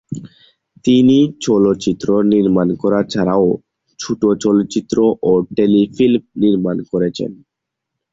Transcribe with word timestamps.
তিনি 0.85 1.17
চলচ্চিত্র 1.41 2.07
নির্মাণ 2.33 2.67
করা 2.81 2.99
ছাড়াও 3.03 3.45
ছোট 3.99 4.21
চলচ্চিত্র 4.43 4.97
ও 5.23 5.31
টেলিফিল্ম 5.57 6.23
নির্মাণ 6.43 6.77
করেছেন। 6.91 7.31